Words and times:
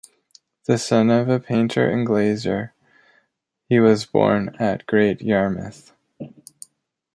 The 0.65 0.79
son 0.79 1.11
of 1.11 1.29
a 1.29 1.39
painter 1.39 1.87
and 1.87 2.07
glazier, 2.07 2.73
he 3.69 3.79
was 3.79 4.03
born 4.03 4.55
at 4.57 4.87
Great 4.87 5.21
Yarmouth. 5.21 5.93